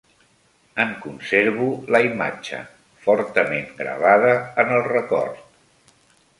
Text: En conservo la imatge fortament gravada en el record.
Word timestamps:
En 0.83 0.93
conservo 1.03 1.67
la 1.97 2.01
imatge 2.07 2.63
fortament 3.05 3.71
gravada 3.85 4.35
en 4.65 4.77
el 4.81 4.85
record. 4.91 5.47